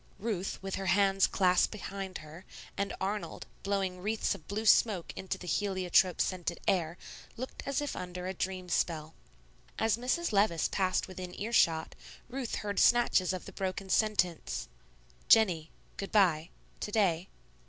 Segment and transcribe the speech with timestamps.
[0.17, 2.43] Ruth, with her hands clasped behind her,
[2.75, 6.97] and Arnold, blowing wreaths of blue smoke into the heliotrope scented air,
[7.37, 9.13] looked as if under a dream spell.
[9.77, 10.31] As Mrs.
[10.31, 11.93] Levice passed within ear shot,
[12.29, 14.67] Ruth heard snatches of the broken sentence,
[15.29, 16.49] "Jennie good by
[16.79, 17.29] to day."